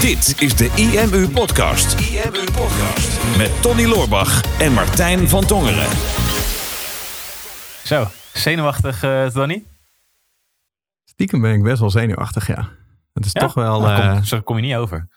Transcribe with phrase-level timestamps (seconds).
[0.00, 2.00] Dit is de IMU Podcast.
[2.00, 3.36] IMU Podcast.
[3.36, 5.88] Met Tony Loorbach en Martijn van Tongeren.
[7.84, 9.64] Zo, zenuwachtig, uh, Tony?
[11.04, 12.68] Stiekem ben ik best wel zenuwachtig, ja.
[13.12, 13.80] Het is toch wel...
[13.80, 15.08] Nou, kom, uh, zo kom je niet over.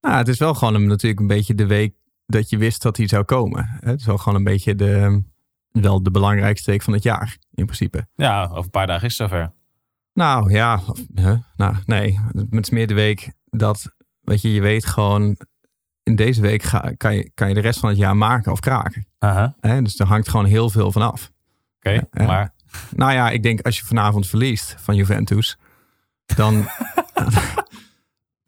[0.00, 1.94] Nou, het is wel gewoon een, natuurlijk een beetje de week
[2.26, 3.78] dat je wist dat hij zou komen.
[3.80, 5.22] Het is wel gewoon een beetje de,
[5.70, 8.06] wel de belangrijkste week van het jaar, in principe.
[8.14, 9.52] Ja, over een paar dagen is het zover.
[10.18, 10.80] Nou ja,
[11.14, 11.38] huh?
[11.56, 12.18] nou nee.
[12.34, 15.36] Het is meer de week dat, weet je, je weet gewoon,
[16.02, 18.60] in deze week ga, kan, je, kan je de rest van het jaar maken of
[18.60, 19.06] kraken.
[19.60, 19.82] Hè?
[19.82, 21.32] Dus er hangt gewoon heel veel van af.
[21.76, 22.54] Oké, maar
[22.94, 25.58] Nou ja, ik denk als je vanavond verliest van Juventus,
[26.34, 26.68] dan,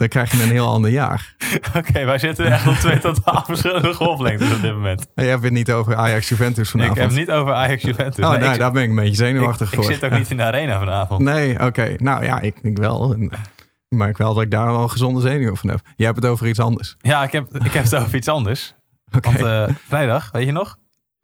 [0.01, 1.35] dan krijg je een heel ander jaar.
[1.77, 5.01] oké, wij zitten echt op twee totaal verschillende golflengtes op dit moment.
[5.15, 6.99] En jij hebt het niet over Ajax-Juventus Ik vanavond.
[6.99, 8.25] heb het niet over Ajax Juventus.
[8.25, 9.93] oh, Nee, nou, ik, daar ben ik een beetje zenuwachtig ik, ik voor.
[9.93, 11.21] zit ook niet in de arena vanavond.
[11.21, 11.95] Nee, oké.
[11.99, 13.15] Nou ja, ik denk wel.
[13.15, 13.31] Ik
[13.89, 15.81] merk wel dat ik daar wel gezonde zenuw van heb.
[15.97, 16.97] Jij hebt het over iets anders.
[16.99, 18.75] Ja, ik heb, ik heb het over iets anders.
[19.21, 20.77] Want eh, vrijdag, weet je nog?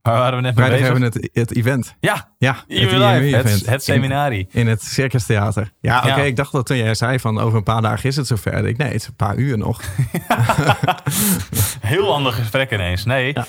[0.06, 0.84] Waar waren we net mee bezig?
[0.86, 1.94] hebben we het, het event.
[2.00, 4.48] Ja, Ja, Live, het, het seminarie.
[4.50, 5.72] In, in het Circus Theater.
[5.80, 6.06] Ja, oké.
[6.08, 6.16] Ja.
[6.16, 8.66] ik dacht dat toen jij zei van over een paar dagen is het zover.
[8.66, 9.80] Ik, nee, het is een paar uur nog.
[11.80, 13.04] Heel ander gesprek ineens.
[13.04, 13.46] Nee, Ja.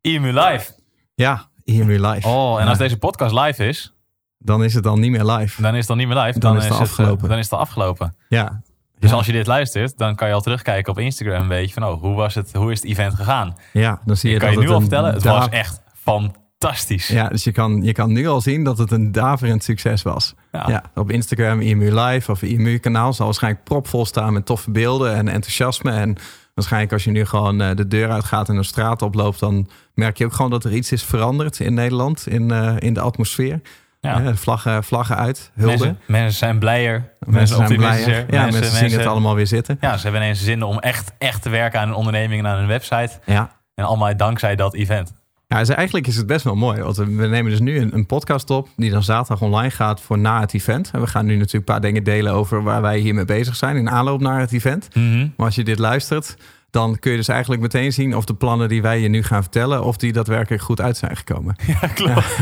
[0.00, 0.72] IMU Live.
[1.14, 2.28] Ja, IMU live.
[2.28, 3.94] Oh, en als deze podcast live is,
[4.38, 5.62] Dan is het dan niet meer live.
[5.62, 6.38] dan is het dan niet meer live.
[6.38, 7.22] Dan is het het, afgelopen.
[7.22, 8.14] eh, dan is het afgelopen.
[8.28, 8.62] Ja.
[8.98, 9.16] Dus Ja.
[9.16, 12.00] als je dit luistert, dan kan je al terugkijken op Instagram een beetje van, oh,
[12.00, 13.56] hoe was het, hoe is het event gegaan?
[13.72, 15.80] Ja, dan zie je kan dat je nu het al vertellen, het was echt
[16.10, 17.08] fantastisch.
[17.08, 20.34] Ja, dus je kan, je kan nu al zien dat het een daverend succes was.
[20.52, 20.64] Ja.
[20.68, 20.82] Ja.
[20.94, 25.90] op Instagram, IMU Live of IMU-kanaal zal waarschijnlijk propvol staan met toffe beelden en enthousiasme.
[25.90, 26.16] En
[26.54, 30.18] waarschijnlijk als je nu gewoon eh, de deur uitgaat en een straat oploopt, dan merk
[30.18, 33.60] je ook gewoon dat er iets is veranderd in Nederland, in, eh, in de atmosfeer.
[34.00, 34.22] Ja.
[34.22, 35.70] Eh, vlaggen, vlaggen uit, hulde.
[35.70, 38.26] Mensen, mensen zijn blijer, mensen, zijn blijer.
[38.30, 39.76] Ja, mensen, zien het allemaal weer zitten.
[39.80, 42.58] Ja, ze hebben ineens zin om echt, echt te werken aan een onderneming en aan
[42.58, 43.10] een website.
[43.24, 43.50] Ja.
[43.74, 45.12] En allemaal dankzij dat event.
[45.52, 46.82] Ja, dus eigenlijk is het best wel mooi.
[46.82, 50.18] Want we nemen dus nu een, een podcast op die dan zaterdag online gaat voor
[50.18, 50.90] na het event.
[50.92, 53.76] En we gaan nu natuurlijk een paar dingen delen over waar wij hiermee bezig zijn
[53.76, 54.88] in aanloop naar het event.
[55.36, 56.36] Maar als je dit luistert,
[56.70, 59.42] dan kun je dus eigenlijk meteen zien of de plannen die wij je nu gaan
[59.42, 61.56] vertellen, of die daadwerkelijk goed uit zijn gekomen.
[61.66, 62.36] Ja, klopt.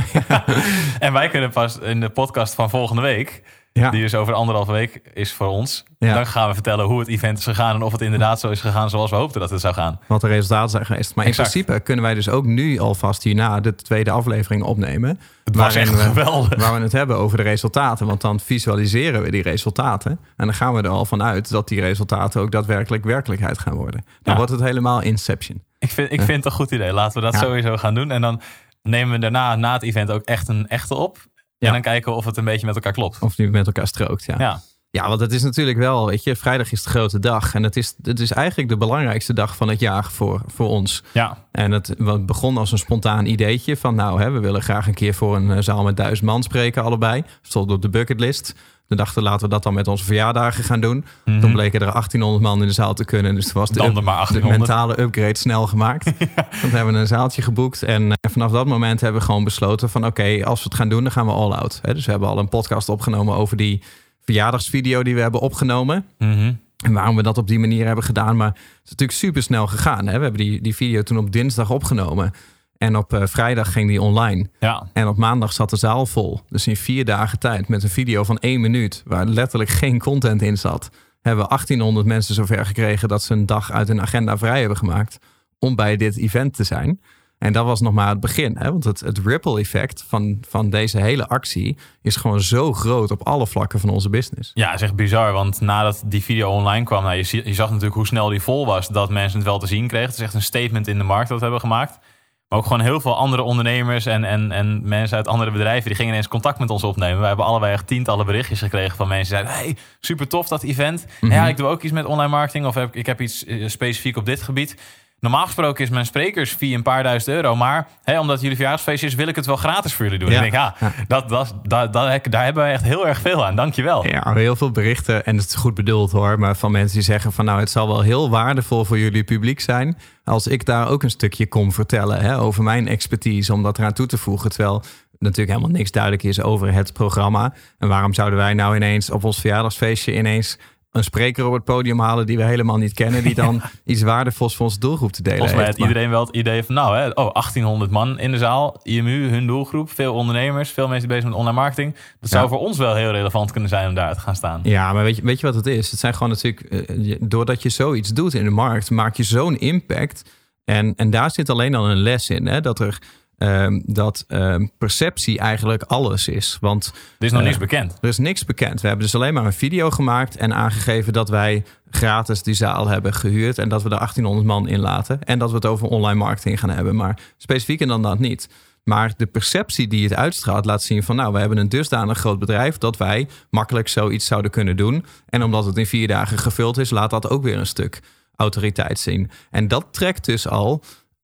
[0.98, 3.42] en wij kunnen pas in de podcast van volgende week,
[3.78, 6.14] Ja, die dus over anderhalve week is voor ons, Ja.
[6.14, 8.60] dan gaan we vertellen hoe het event is gegaan en of het inderdaad zo is
[8.60, 10.00] gegaan zoals we hoopten dat het zou gaan.
[10.06, 11.14] wat de resultaten zijn geweest.
[11.14, 11.54] Maar Exact.
[11.54, 15.20] in principe kunnen wij dus ook nu alvast hierna de tweede aflevering opnemen.
[15.44, 16.58] Het was echt we- geweldig.
[16.60, 18.06] Waar we het hebben over de resultaten.
[18.06, 20.10] Want dan visualiseren we die resultaten.
[20.36, 23.74] En dan gaan we er al van uit dat die resultaten ook daadwerkelijk werkelijkheid gaan
[23.74, 24.04] worden.
[24.22, 24.36] Dan Ja.
[24.36, 25.62] wordt het helemaal Inception.
[25.78, 26.92] Ik vind, ik vind het een goed idee.
[26.92, 28.10] Laten we dat sowieso gaan doen.
[28.10, 28.40] En dan
[28.82, 31.18] nemen we daarna, na het event, ook echt een echte op.
[31.58, 31.66] Ja.
[31.66, 33.18] En dan kijken of het een beetje met elkaar klopt.
[33.20, 34.24] Of die met elkaar strookt.
[34.24, 34.34] Ja.
[34.38, 34.60] Ja,
[34.90, 37.54] ja, want het is natuurlijk wel, weet je, vrijdag is de grote dag.
[37.54, 41.02] En het is, het is eigenlijk de belangrijkste dag van het jaar voor, voor ons.
[41.12, 41.46] ja.
[41.52, 44.94] En het wat begon als een spontaan ideetje van, nou, hè, we willen graag een
[44.94, 47.24] keer voor een eh, zaal met duizend man spreken, allebei.
[47.42, 48.54] Stond op de bucketlist.
[48.88, 51.04] We dachten, laten we dat dan met onze verjaardagen gaan doen.
[51.24, 51.40] Mhm.
[51.40, 53.34] Toen bleken er 1800 man in de zaal te kunnen.
[53.34, 54.58] Dus toen was de, Dan up- maar de 1800.
[54.58, 56.04] mentale upgrade snel gemaakt.
[56.62, 57.82] Dan hebben we een zaaltje geboekt.
[57.82, 60.06] En eh, vanaf dat moment hebben we gewoon besloten van...
[60.06, 61.80] oké, als we het gaan doen, dan gaan we all out.
[61.82, 63.82] Dus we hebben al een podcast opgenomen over die
[64.24, 66.04] verjaardagsvideo die we hebben opgenomen.
[66.18, 66.52] Mhm.
[66.84, 68.36] En waarom we dat op die manier hebben gedaan.
[68.36, 70.06] Maar het is natuurlijk super snel gegaan.
[70.06, 70.16] Hè?
[70.16, 72.32] We hebben die, die video toen op dinsdag opgenomen.
[72.78, 74.50] En op eh, vrijdag ging die online.
[74.60, 74.88] ja.
[74.92, 76.40] En op maandag zat de zaal vol.
[76.48, 80.42] Dus in vier dagen tijd met een video van één minuut, waar letterlijk geen content
[80.42, 80.90] in zat,
[81.20, 84.78] hebben we 1800 mensen zover gekregen dat ze een dag uit hun agenda vrij hebben
[84.78, 85.18] gemaakt
[85.58, 87.00] om bij dit event te zijn.
[87.38, 88.56] En dat was nog maar het begin.
[88.58, 88.70] Hè?
[88.70, 93.26] Want het, het ripple effect van, van deze hele actie is gewoon zo groot op
[93.26, 94.50] alle vlakken van onze business.
[94.54, 95.32] Ja, is echt bizar.
[95.32, 98.66] Want nadat die video online kwam, nou, je, je zag natuurlijk hoe snel die vol
[98.66, 98.88] was.
[98.88, 100.06] Dat mensen het wel te zien kregen.
[100.06, 101.98] Het is echt een statement in de markt dat we hebben gemaakt.
[102.48, 105.86] Maar ook gewoon heel veel andere ondernemers en, en, en mensen uit andere bedrijven...
[105.86, 107.20] die gingen ineens contact met ons opnemen.
[107.20, 109.64] We hebben allebei echt tientallen berichtjes gekregen van mensen die zeiden...
[109.64, 111.06] hey, super tof dat event.
[111.20, 114.16] Ja, ik doe ook iets met online marketing of heb, ik heb iets eh, specifiek
[114.16, 114.76] op dit gebied.
[115.20, 117.56] Normaal gesproken is mijn sprekersfee een paar duizend euro.
[117.56, 120.30] Maar hè, omdat jullie verjaardagsfeestje is, wil ik het wel gratis voor jullie doen.
[120.30, 120.34] Ja.
[120.34, 120.74] Ik denk, ja,
[121.08, 123.56] dat, dat, dat, dat, daar hebben we echt heel erg veel aan.
[123.56, 124.06] Dankjewel.
[124.06, 125.24] Ja, heel veel berichten.
[125.24, 126.38] En het is goed bedoeld hoor.
[126.38, 129.60] Maar van mensen die zeggen van nou, het zal wel heel waardevol voor jullie publiek
[129.60, 129.98] zijn.
[130.24, 133.52] Als ik daar ook een stukje kom vertellen hè, over mijn expertise.
[133.52, 134.50] Om dat eraan toe te voegen.
[134.50, 134.82] Terwijl
[135.18, 137.54] natuurlijk helemaal niks duidelijk is over het programma.
[137.78, 140.58] En waarom zouden wij nou ineens op ons verjaardagsfeestje ineens
[140.92, 144.56] een spreker op het podium halen die we helemaal niet kennen, die dan iets waardevols
[144.56, 145.78] voor onze doelgroep te delen Volgens mij heeft.
[145.78, 149.46] iedereen wel het idee van, nou, hè, oh, 1800 man in de zaal, IMU, hun
[149.46, 151.94] doelgroep, veel ondernemers, veel mensen bezig met online marketing.
[152.20, 154.60] Dat zou voor ons wel heel relevant kunnen zijn om daar te gaan staan.
[154.62, 155.90] Ja, maar weet je, weet je wat het is?
[155.90, 159.58] Het zijn gewoon natuurlijk, eh, doordat je zoiets doet in de markt, maak je zo'n
[159.58, 160.22] impact.
[160.64, 162.60] En, en daar zit alleen al een les in, hè?
[162.60, 162.98] dat er
[163.38, 166.58] ehm, dat ehm, perceptie eigenlijk alles is.
[166.60, 167.98] Want Er is nog Eh, niks bekend.
[168.00, 168.80] er is niks bekend.
[168.80, 172.88] We hebben dus alleen maar een video gemaakt en aangegeven dat wij gratis die zaal
[172.88, 175.86] hebben gehuurd en dat we er 1800 man in laten en dat we het over
[175.88, 176.96] online marketing gaan hebben.
[176.96, 178.48] Maar specifieker dan dat niet.
[178.84, 182.38] Maar de perceptie die het uitstraalt laat zien van nou, we hebben een dusdanig groot
[182.38, 185.04] bedrijf dat wij makkelijk zoiets zouden kunnen doen.
[185.28, 188.00] En omdat het in vier dagen gevuld is, laat dat ook weer een stuk
[188.36, 189.30] autoriteit zien.
[189.50, 190.82] En dat trekt dus al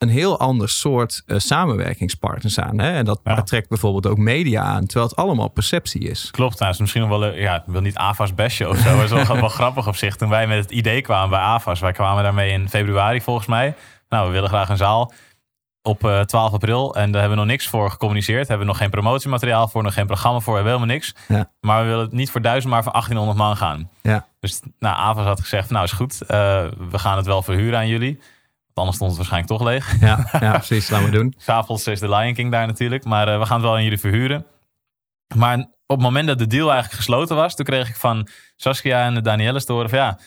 [0.09, 2.79] een heel ander soort eh, samenwerkingspartners aan.
[2.79, 2.93] Hè?
[2.93, 3.43] En dat Ja.
[3.43, 6.29] trekt bijvoorbeeld ook media aan, terwijl het allemaal perceptie is.
[6.31, 8.83] Klopt, nou, is misschien nog wel, een- ja, ik wil niet AFA's bestje of zo.
[8.91, 10.17] maar Het is wel, wel grappig op zich.
[10.17, 13.75] Toen wij met het idee kwamen bij AFA's, wij kwamen daarmee in februari volgens mij.
[14.09, 15.13] Nou, we willen graag een zaal
[15.83, 16.95] op eh, 12 april.
[16.95, 18.49] En daar hebben we nog niks voor gecommuniceerd.
[18.49, 21.15] Hebben we nog geen promotiemateriaal voor, nog geen programma voor, hebben we helemaal niks.
[21.29, 21.51] Ja.
[21.61, 23.91] Maar we willen het niet voor 1000, maar voor 1800 man gaan.
[24.03, 24.27] Ja.
[24.41, 26.29] Dus nou, AFAS had gezegd, nou is goed, eh,
[26.91, 28.21] we gaan het wel verhuren aan jullie.
[28.75, 30.01] Anders stond het waarschijnlijk toch leeg.
[30.01, 30.91] Ja, ja precies.
[30.91, 31.35] Laten we doen.
[31.47, 33.05] S'avonds is de Lion King daar natuurlijk.
[33.05, 34.47] Maar eh, we gaan het wel aan jullie verhuren.
[35.37, 39.05] Maar op het moment dat de deal eigenlijk gesloten was, toen kreeg ik van Saskia
[39.05, 40.19] en Danielle te horen van ja,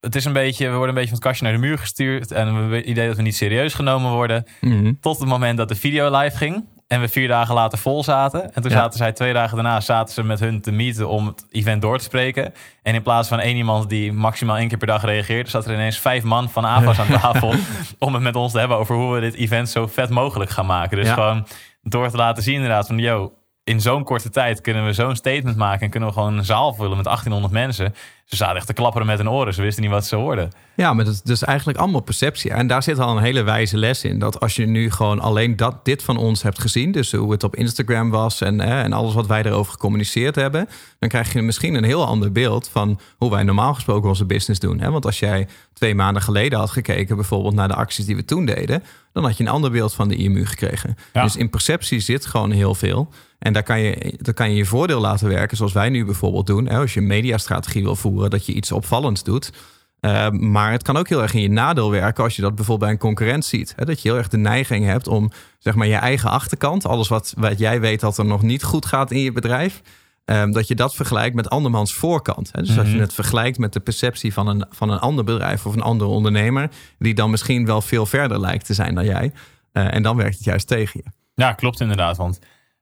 [0.00, 2.30] het is een beetje, we worden een beetje van het kastje naar de muur gestuurd.
[2.30, 4.44] En we hebben het idee dat we niet serieus genomen worden.
[4.60, 4.92] Mhm.
[5.00, 6.64] Tot het moment dat de video live ging.
[6.90, 8.54] En we vier dagen later vol zaten.
[8.54, 8.76] En toen Ja.
[8.76, 11.98] zaten zij twee dagen daarna zaten ze met hun te meeten om het event door
[11.98, 12.52] te spreken.
[12.82, 15.72] En in plaats van één iemand die maximaal één keer per dag reageert, zat er
[15.74, 17.54] ineens vijf man van AFAS aan tafel.
[17.98, 20.66] om het met ons te hebben over hoe we dit event zo vet mogelijk gaan
[20.66, 20.96] maken.
[20.96, 21.14] Dus Ja.
[21.14, 21.46] gewoon
[21.82, 23.32] door te laten zien inderdaad van yo,
[23.64, 26.74] in zo'n korte tijd kunnen we zo'n statement maken en kunnen we gewoon een zaal
[26.74, 27.94] vullen met 1800 mensen.
[28.24, 29.54] Ze zaten echt te klapperen met hun oren.
[29.54, 30.50] Ze wisten niet wat ze hoorden.
[30.74, 32.50] Ja, maar dat is dus eigenlijk allemaal perceptie.
[32.50, 34.18] En daar zit al een hele wijze les in.
[34.18, 37.44] Dat als je nu gewoon alleen dat, dit van ons hebt gezien, dus hoe het
[37.44, 40.68] op Instagram was en, en alles wat wij erover gecommuniceerd hebben,
[40.98, 44.60] dan krijg je misschien een heel ander beeld van hoe wij normaal gesproken onze business
[44.60, 44.80] doen.
[44.80, 44.90] Hè?
[44.90, 48.44] Want als jij twee maanden geleden had gekeken, bijvoorbeeld naar de acties die we toen
[48.44, 48.82] deden,
[49.12, 50.96] dan had je een ander beeld van de IMU gekregen.
[51.12, 51.22] Ja.
[51.22, 53.08] Dus in perceptie zit gewoon heel veel.
[53.40, 56.46] En daar kan je, daar kan je je voordeel laten werken, zoals wij nu bijvoorbeeld
[56.46, 56.68] doen.
[56.68, 56.78] Hè?
[56.78, 59.52] Als je een mediastrategie wil voeren, dat je iets opvallends doet.
[60.00, 62.80] Uh, maar het kan ook heel erg in je nadeel werken als je dat bijvoorbeeld
[62.80, 63.72] bij een concurrent ziet.
[63.76, 63.84] Hè?
[63.84, 67.34] Dat je heel erg de neiging hebt om zeg maar, je eigen achterkant, alles wat,
[67.36, 69.82] wat jij weet dat er nog niet goed gaat in je bedrijf,
[70.24, 72.48] um, dat je dat vergelijkt met andermans voorkant.
[72.52, 72.62] Hè?
[72.62, 75.74] Dus als je het vergelijkt met de perceptie van een, van een ander bedrijf of
[75.74, 79.32] een andere ondernemer, die dan misschien wel veel verder lijkt te zijn dan jij.
[79.72, 81.10] Uh, en dan werkt het juist tegen je.
[81.34, 82.16] Ja, klopt inderdaad.
[82.16, 82.38] Want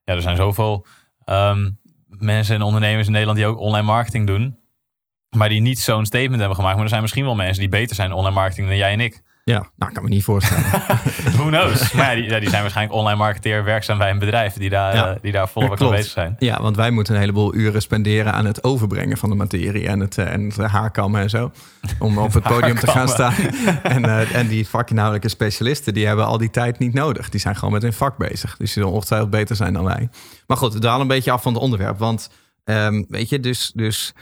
[0.08, 0.86] ja, er zijn zoveel
[1.26, 4.58] um, mensen en ondernemers in Nederland die ook online marketing doen.
[5.36, 6.74] Maar die niet zo'n statement hebben gemaakt.
[6.74, 9.00] Maar er zijn misschien wel mensen die beter zijn in online marketing dan jij en
[9.00, 9.22] ik.
[9.48, 10.64] Ja, nou, kan me niet voorstellen.
[11.36, 11.92] Who knows?
[11.92, 15.18] Maar ja die, zijn waarschijnlijk online marketeer werkzaam bij een bedrijf die daar, ja.
[15.22, 16.36] die daar volop aan bezig zijn.
[16.38, 20.00] Ja, want wij moeten een heleboel uren spenderen aan het overbrengen van de materie en
[20.00, 21.52] het, uh, en het haarkammen en zo.
[21.98, 23.34] Om op het podium te gaan staan.
[23.82, 27.28] en, uh, en die vakinhoudelijke specialisten, die hebben al die tijd niet nodig.
[27.28, 28.50] Die zijn gewoon met hun vak bezig.
[28.50, 30.08] Dus die zullen ongetwijfeld beter zijn dan wij.
[30.46, 31.98] Maar goed, we dalen een beetje af van het onderwerp.
[31.98, 32.30] Want
[32.64, 34.12] um, weet je, dus, dus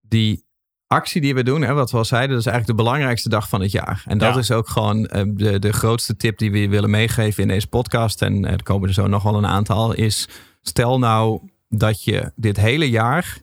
[0.00, 0.47] die
[0.88, 3.48] actie die we doen, hè, wat we al zeiden, dat is eigenlijk de belangrijkste dag
[3.48, 4.02] van het jaar.
[4.06, 4.40] En dat ja.
[4.40, 8.22] is ook gewoon uh, de, de grootste tip die we willen meegeven in deze podcast.
[8.22, 9.94] En uh, er komen er zo nog wel een aantal.
[9.94, 10.28] Is
[10.62, 13.38] stel nou dat je dit hele jaar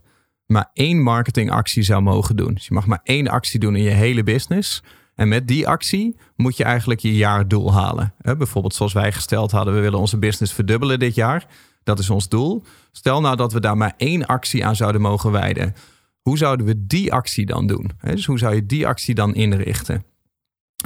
[0.46, 2.54] maar één marketingactie zou mogen doen.
[2.54, 4.84] Dus je mag maar één actie doen in je hele business.
[5.16, 8.14] En met die actie moet je eigenlijk je jaardoel halen.
[8.22, 11.48] Hè, bijvoorbeeld zoals wij gesteld hadden, we willen onze business verdubbelen dit jaar.
[11.84, 12.64] Dat is ons doel.
[12.92, 15.76] Stel nou dat we daar maar één actie aan zouden mogen wijden
[16.30, 17.92] hoe zouden we die actie dan doen?
[18.02, 20.06] Dus hoe zou je die actie dan inrichten?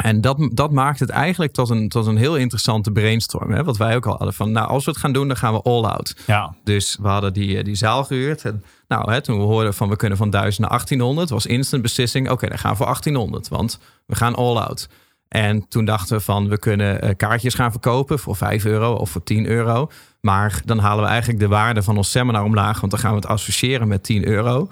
[0.04, 3.52] En dat, dat maakt het eigenlijk tot een, tot een heel interessante brainstorm.
[3.52, 3.64] Hè?
[3.64, 5.62] Wat wij ook al hadden van, nou, als we het gaan doen, dan gaan we
[5.62, 6.16] all out.
[6.28, 6.56] Ja.
[6.64, 8.46] Dus we hadden die, die zaal gehuurd.
[8.46, 11.82] En, nou, hè, toen we hoorden van, we kunnen van 1000 naar 1800, was instant
[11.82, 12.26] beslissing.
[12.26, 14.90] Oké, okay, dan gaan we voor 1800, want we gaan all out.
[15.28, 19.10] En toen dachten we van, we kunnen uh, kaartjes gaan verkopen voor 5 euro of
[19.10, 19.90] voor 10 euro.
[20.22, 23.16] Maar dan halen we eigenlijk de waarde van ons seminar omlaag, want dan gaan we
[23.18, 24.70] het associëren met 10 euro.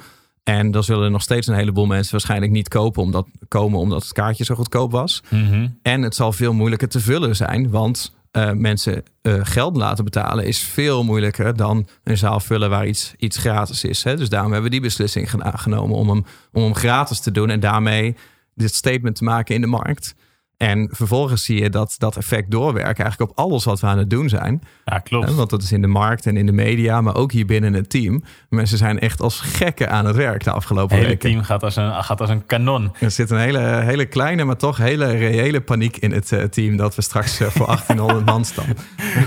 [0.48, 4.04] En dan zullen er nog steeds een heleboel mensen waarschijnlijk niet kopen omdat, komen omdat
[4.04, 5.24] het kaartje zo goedkoop was.
[5.30, 5.80] Mm-hmm.
[5.82, 10.46] En het zal veel moeilijker te vullen zijn, want uh, mensen uh, geld laten betalen
[10.46, 14.04] is veel moeilijker dan een zaal vullen waar iets, iets gratis is.
[14.04, 14.16] Hè?
[14.16, 17.60] Dus daarom hebben we die beslissing genomen om hem, om hem gratis te doen en
[17.60, 18.16] daarmee
[18.56, 20.16] dit statement te maken in de markt.
[20.58, 24.10] En vervolgens zie je dat dat effect doorwerken eigenlijk op alles wat we aan het
[24.10, 24.64] doen zijn.
[24.86, 25.36] Ja, klopt.
[25.36, 27.90] Want dat is in de markt en in de media, maar ook hier binnen het
[27.90, 28.24] team.
[28.50, 31.30] Mensen zijn echt als gekken aan het werk de afgelopen Het hele weken.
[31.30, 32.94] team gaat als een, gaat als een kanon.
[33.00, 36.78] Er zit een hele, hele kleine, maar toch hele reële paniek in het eh, team
[36.78, 38.74] dat we straks eh, voor 1800 man staan.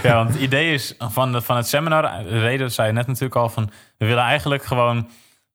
[0.02, 3.06] Ja, want het idee is van, de, van het seminar, de reden zei je net
[3.06, 5.08] natuurlijk al van, we willen eigenlijk gewoon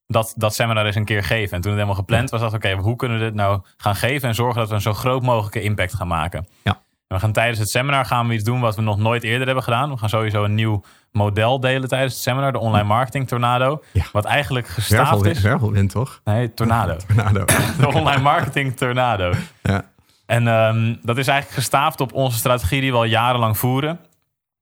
[0.07, 1.55] dat, dat seminar eens een keer geven.
[1.55, 3.95] En toen het helemaal gepland was, dacht ik, oké, hoe kunnen we dit nou gaan
[3.95, 6.47] geven en zorgen dat we een zo groot mogelijke impact gaan maken.
[6.63, 6.71] Ja.
[7.07, 9.45] En we gaan tijdens het seminar gaan we iets doen wat we nog nooit eerder
[9.45, 9.89] hebben gedaan.
[9.89, 13.83] We gaan sowieso een nieuw model delen tijdens het seminar, de online marketing tornado.
[13.91, 14.03] Ja.
[14.12, 15.41] Wat eigenlijk gestaafd Wervelwind, is.
[15.41, 16.21] wervelwind toch?
[16.24, 16.95] Nee, tornado.
[17.07, 17.45] Tornado.
[17.79, 19.33] De online marketing tornado.
[19.62, 19.89] Ja.
[20.25, 24.00] En ehm, dat is eigenlijk gestaafd op onze strategie die we al jarenlang voeren.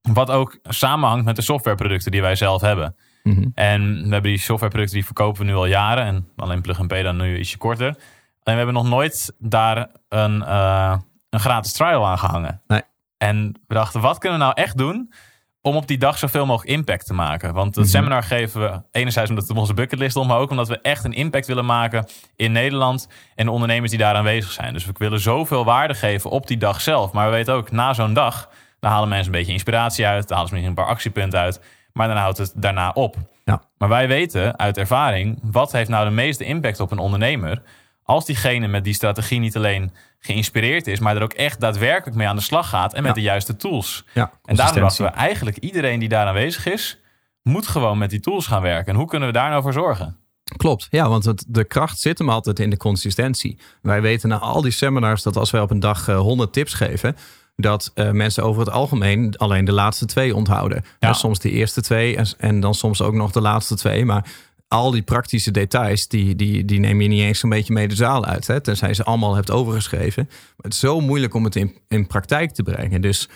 [0.02, 2.96] Wat ook samenhangt met de softwareproducten die wij zelf hebben.
[3.24, 3.48] Mhm.
[3.54, 6.06] En we hebben die softwareproducten die verkopen we nu al jaren.
[6.06, 7.88] En alleen Plug and Pay dan nu ietsje korter.
[7.88, 10.98] En we hebben nog nooit daar een, eh,
[11.30, 12.62] een gratis trial aan gehangen.
[12.68, 12.82] Nee.
[13.18, 15.14] En we dachten, wat kunnen we nou echt doen
[15.62, 17.54] om op die dag zoveel mogelijk impact te maken?
[17.54, 17.94] Want het Mhm.
[17.94, 21.04] seminar geven we enerzijds omdat het op onze bucketlist stond, maar ook omdat we echt
[21.04, 24.74] een impact willen maken in Nederland en de ondernemers die daar aanwezig zijn.
[24.74, 27.12] Dus we willen zoveel waarde geven op die dag zelf.
[27.12, 28.50] Maar we weten ook, na zo'n dag,
[28.80, 31.62] dan halen mensen een beetje inspiratie uit, dan halen ze misschien een paar actiepunten uit,
[31.94, 33.16] maar dan houdt het daarna op.
[33.46, 33.62] Ja.
[33.78, 37.62] Maar wij weten uit ervaring, wat heeft nou de meeste impact op een ondernemer?
[38.04, 42.28] Als diegene met die strategie niet alleen geïnspireerd is, maar er ook echt daadwerkelijk mee
[42.28, 43.16] aan de slag gaat en met Ja.
[43.22, 44.06] de juiste tools.
[44.14, 46.98] Ja, En daarom dachten we eigenlijk iedereen die daar aanwezig is,
[47.42, 48.94] moet gewoon met die tools gaan werken.
[48.94, 50.18] En hoe kunnen we daar nou voor zorgen?
[50.58, 53.60] Klopt, ja, want het, de kracht zit hem altijd in de consistentie.
[53.82, 56.74] Wij weten na al die seminars dat als wij op een dag eh, 100 tips
[56.74, 57.16] geven,
[57.56, 60.84] dat eh, mensen over het algemeen alleen de laatste twee onthouden.
[61.00, 61.14] Ja.
[61.14, 64.06] Soms de eerste twee en, en dan soms ook nog de laatste twee.
[64.06, 64.26] Maar
[64.68, 67.96] al die praktische details, die, die, die neem je niet eens een beetje mee de
[67.96, 68.48] zaal uit.
[68.48, 68.62] Hè?
[68.62, 70.24] Tenzij je ze allemaal hebt overgeschreven.
[70.28, 73.02] Maar het is zo moeilijk om het in, in praktijk te brengen.
[73.02, 73.30] Dus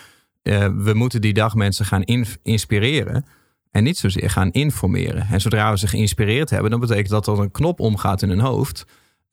[0.44, 3.26] eh, we moeten die dag mensen gaan in- inspireren.
[3.72, 5.28] En niet zozeer gaan informeren.
[5.32, 8.40] En zodra we ze geïnspireerd hebben, dan betekent dat dat een knop omgaat in hun
[8.40, 8.86] hoofd.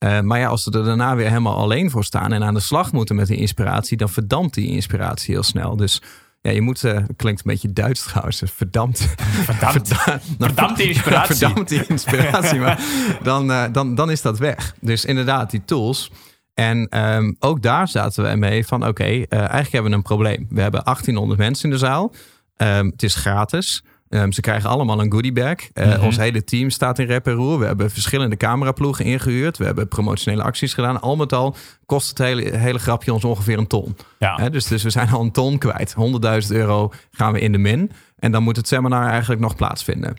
[0.04, 2.60] Eh, maar ja, als ze er daarna weer helemaal alleen voor staan en aan de
[2.60, 5.76] slag moeten met die inspiratie, dan verdampt die inspiratie heel snel.
[5.76, 6.02] Dus
[6.40, 9.14] ja, je moet, eh, klinkt een beetje Duits trouwens, verdampt.
[9.18, 9.88] Verdampt.
[9.88, 11.34] Verda- nou, Verdampt die inspiratie.
[11.36, 12.80] verdampt die inspiratie, maar
[13.22, 14.74] dan, eh, dan, dan is dat weg.
[14.80, 16.10] Dus inderdaad, die tools.
[16.54, 20.46] En ehm, ook daar zaten we mee van, oké, eh, eigenlijk hebben we een probleem.
[20.50, 22.12] We hebben 1800 mensen in de zaal.
[22.56, 23.84] Ehm, het is gratis.
[24.14, 25.56] Ehm, ze krijgen allemaal een goodiebag.
[25.72, 26.04] Eh Mhm.
[26.04, 27.58] Ons hele team staat in rep en roer.
[27.58, 29.58] We hebben verschillende cameraploegen ingehuurd.
[29.58, 31.00] We hebben promotionele acties gedaan.
[31.00, 31.56] Al met al
[31.86, 33.96] kost het hele, hele grapje ons ongeveer een ton.
[34.18, 35.94] Ja, dus, dus we zijn al een ton kwijt.
[35.94, 37.90] 100.000 euro gaan we in de min.
[38.16, 40.16] En dan moet het seminar eigenlijk nog plaatsvinden.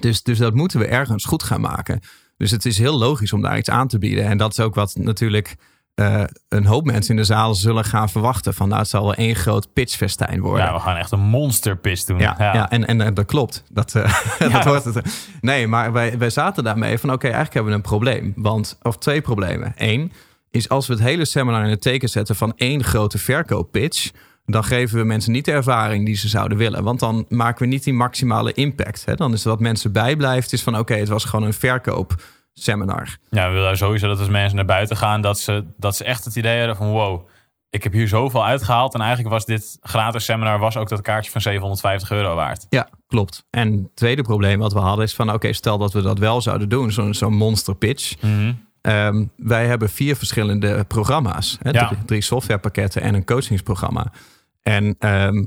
[0.00, 2.00] Dus, dus dat moeten we ergens goed gaan maken.
[2.36, 4.24] Dus het is heel logisch om daar iets aan te bieden.
[4.24, 5.56] En dat is ook wat natuurlijk
[5.94, 8.54] eh, een hoop mensen in de zaal zullen gaan verwachten.
[8.54, 10.66] Van nou, het zal wel één groot pitchfestijn worden.
[10.66, 12.18] ja, we gaan echt een monster pitch doen.
[12.18, 12.70] Ja, ja.
[12.70, 13.64] en, en, en dat klopt.
[13.70, 14.14] Dat, eh,
[14.52, 15.28] dat hoort het.
[15.40, 18.32] Nee, maar wij, wij zaten daarmee van oké, eigenlijk hebben we een probleem.
[18.36, 19.72] Want, of twee problemen.
[19.76, 20.12] Eén
[20.50, 24.10] is als we het hele seminar in het teken zetten van één grote verkooppitch...
[24.46, 26.82] dan geven we mensen niet de ervaring die ze zouden willen.
[26.84, 29.04] Want dan maken we niet die maximale impact.
[29.04, 29.14] Hè?
[29.14, 31.52] Dan is wat mensen bijblijft is van oké, het was gewoon een
[32.54, 33.18] verkoopseminar.
[33.30, 36.24] Ja, we willen sowieso dat als mensen naar buiten gaan, dat ze, dat ze echt
[36.24, 37.28] het idee hebben van wow,
[37.70, 38.94] ik heb hier zoveel uitgehaald.
[38.94, 42.66] En eigenlijk was dit gratis seminar was ook dat kaartje van 750 euro waard.
[42.68, 43.44] Ja, klopt.
[43.50, 46.40] En het tweede probleem wat we hadden is van oké, stel dat we dat wel
[46.40, 48.22] zouden doen, zo'n zo'n monster pitch...
[48.22, 48.52] Mhm.
[48.80, 51.58] Ehm, wij hebben vier verschillende programma's.
[51.62, 51.70] Hè?
[51.70, 51.92] Ja.
[52.06, 54.12] Drie, softwarepakketten en een coachingsprogramma.
[54.62, 55.46] En ehm,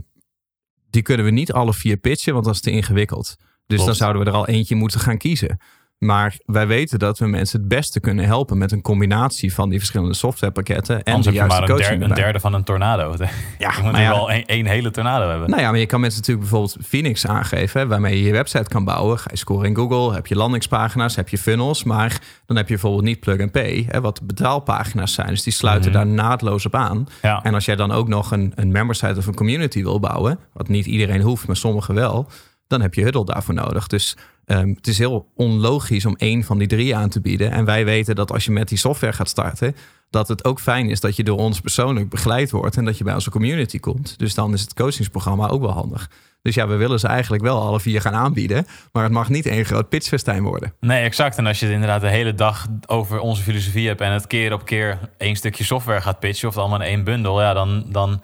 [0.89, 3.35] die kunnen we niet alle vier pitchen, want dat is te ingewikkeld.
[3.37, 3.85] Dus Klopt.
[3.85, 5.59] dan zouden we er al eentje moeten gaan kiezen.
[5.99, 9.77] Maar wij weten dat we mensen het beste kunnen helpen met een combinatie van die
[9.79, 11.99] verschillende softwarepakketten en Anders de heb je juiste maar een, coaching.
[11.99, 13.13] der- een derde van een tornado.
[13.57, 15.49] Ja, Je moet nou nu ja, wel één, hele tornado hebben.
[15.49, 18.83] nou ja, maar je kan mensen natuurlijk bijvoorbeeld Phoenix aangeven, waarmee je je website kan
[18.83, 19.19] bouwen.
[19.19, 22.73] Ga je scoren in Google, heb je landingspagina's, heb je funnels, maar dan heb je
[22.73, 25.27] bijvoorbeeld niet plug and pay, hè, wat de betaalpagina's zijn.
[25.27, 25.99] Dus die sluiten Mhm.
[25.99, 27.07] daar naadloos op aan.
[27.21, 27.43] Ja.
[27.43, 30.67] En als jij dan ook nog een, een membersite of een community wil bouwen, wat
[30.67, 32.27] niet iedereen hoeft, maar sommigen wel,
[32.67, 33.87] dan heb je Huddle daarvoor nodig.
[33.87, 37.51] Dus ehm, het is heel onlogisch om één van die drie aan te bieden.
[37.51, 39.75] En wij weten dat als je met die software gaat starten,
[40.09, 43.03] dat het ook fijn is dat je door ons persoonlijk begeleid wordt en dat je
[43.03, 44.19] bij onze community komt.
[44.19, 46.09] Dus dan is het coachingsprogramma ook wel handig.
[46.41, 49.45] Dus ja, we willen ze eigenlijk wel alle vier gaan aanbieden, maar het mag niet
[49.45, 50.73] één groot pitchfestijn worden.
[50.79, 51.37] Nee, exact.
[51.37, 54.53] En als je het inderdaad de hele dag over onze filosofie hebt en het keer
[54.53, 58.21] op keer één stukje software gaat pitchen of allemaal in één bundel, ja, dan, dan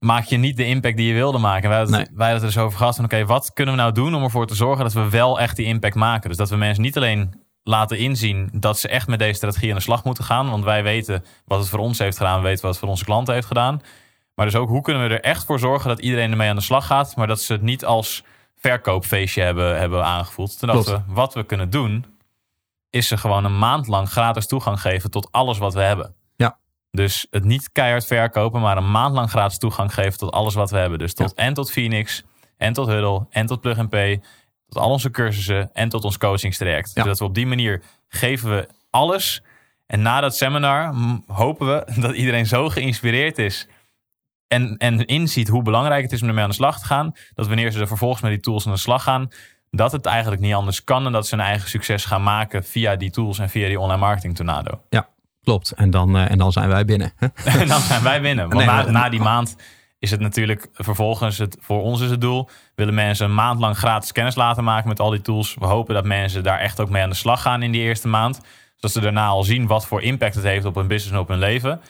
[0.00, 1.68] maak je niet de impact die je wilde maken.
[1.68, 2.06] Wij hadden, Nee.
[2.14, 4.22] wij hadden het er dus over gehad van, oké, wat kunnen we nou doen om
[4.22, 6.28] ervoor te zorgen dat we wel echt die impact maken?
[6.28, 9.76] Dus dat we mensen niet alleen laten inzien dat ze echt met deze strategie aan
[9.76, 10.50] de slag moeten gaan.
[10.50, 13.04] Want wij weten wat het voor ons heeft gedaan, we weten wat het voor onze
[13.04, 13.80] klanten heeft gedaan.
[14.34, 16.62] Maar dus ook hoe kunnen we er echt voor zorgen dat iedereen ermee aan de
[16.62, 18.24] slag gaat, maar dat ze het niet als
[18.56, 20.58] verkoopfeestje hebben, hebben aangevoeld.
[20.58, 22.04] Toen dachten we, wat we kunnen doen,
[22.90, 26.14] is ze gewoon een maand lang gratis toegang geven tot alles wat we hebben.
[26.90, 30.70] Dus het niet keihard verkopen, maar een maand lang gratis toegang geven tot alles wat
[30.70, 30.98] we hebben.
[30.98, 32.24] Dus tot en tot Phoenix,
[32.56, 34.22] en tot Huddle, en tot Plug and Pay,
[34.68, 36.90] tot al onze cursussen en tot ons coachingstraject.
[36.94, 36.94] Ja.
[36.94, 39.42] Dus dat we op die manier geven we alles.
[39.86, 40.94] En na dat seminar
[41.26, 43.68] hopen we dat iedereen zo geïnspireerd is
[44.48, 47.12] en, en inziet hoe belangrijk het is om ermee aan de slag te gaan.
[47.34, 49.28] Dat wanneer ze er vervolgens met die tools aan de slag gaan,
[49.70, 52.96] dat het eigenlijk niet anders kan en dat ze hun eigen succes gaan maken via
[52.96, 54.82] die tools en via die online marketing tornado.
[54.88, 55.08] Ja,
[55.42, 55.70] klopt.
[55.70, 57.12] En dan, eh, en dan zijn wij binnen.
[57.44, 58.48] en dan zijn wij binnen.
[58.48, 59.56] Want Nee, na, na die maand
[59.98, 62.48] is het natuurlijk vervolgens het, voor ons is het doel.
[62.74, 65.56] Willen mensen een maand lang gratis kennis laten maken met al die tools.
[65.58, 68.08] We hopen dat mensen daar echt ook mee aan de slag gaan in die eerste
[68.08, 68.40] maand.
[68.74, 71.28] Zodat ze daarna al zien wat voor impact het heeft op hun business en op
[71.28, 71.80] hun leven.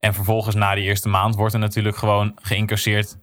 [0.00, 3.16] En vervolgens na die eerste maand wordt er natuurlijk gewoon geïncasseerd.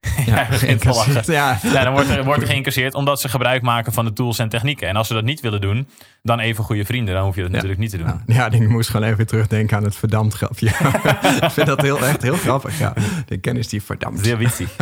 [0.26, 0.48] Ja,
[0.82, 1.32] lachen.
[1.32, 4.38] Ja, Ja, dan wordt er, wordt er geïncasseerd omdat ze gebruik maken van de tools
[4.38, 4.88] en technieken.
[4.88, 5.88] En als ze dat niet willen doen,
[6.22, 7.14] dan even goede vrienden.
[7.14, 8.06] Dan hoef je dat natuurlijk niet te doen.
[8.06, 10.66] Ja, ja, ik moest gewoon even terugdenken aan het verdampt grapje.
[11.46, 12.78] ik vind dat heel, echt heel grappig.
[12.78, 12.94] Ja.
[13.26, 14.24] De kennis die verdampt.
[14.26, 14.76] Heel witzig.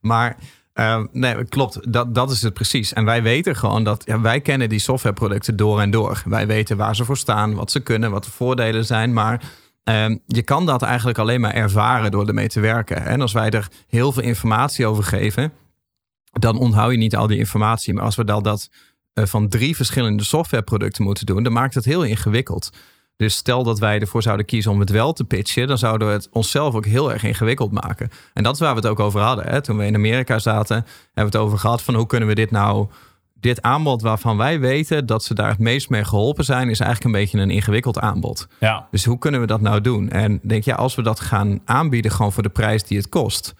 [0.00, 0.36] Maar
[0.72, 1.92] ehm, nee, klopt.
[1.92, 2.92] Dat, dat is het precies.
[2.92, 6.22] En wij weten gewoon dat ja, wij kennen die softwareproducten door en door.
[6.24, 9.12] Wij weten waar ze voor staan, wat ze kunnen, wat de voordelen zijn.
[9.12, 9.40] Maar
[9.86, 13.04] ehm, je kan dat eigenlijk alleen maar ervaren door ermee te werken.
[13.04, 15.52] En als wij er heel veel informatie over geven,
[16.32, 17.94] dan onthoud je niet al die informatie.
[17.94, 18.70] Maar als we dan dat
[19.12, 22.70] eh, van drie verschillende softwareproducten moeten doen, dan maakt het heel ingewikkeld.
[23.16, 26.14] Dus stel dat wij ervoor zouden kiezen om het wel te pitchen, dan zouden we
[26.14, 28.10] het onszelf ook heel erg ingewikkeld maken.
[28.32, 29.46] En dat is waar we het ook over hadden.
[29.46, 29.60] Hè?
[29.60, 32.50] Toen we in Amerika zaten, hebben we het over gehad van hoe kunnen we dit
[32.50, 32.88] nou,
[33.40, 37.14] dit aanbod waarvan wij weten dat ze daar het meest mee geholpen zijn, is eigenlijk
[37.14, 38.46] een beetje een ingewikkeld aanbod.
[38.60, 40.10] Ja, Dus hoe kunnen we dat nou doen?
[40.10, 43.54] En denk ja, als we dat gaan aanbieden gewoon voor de prijs die het kost.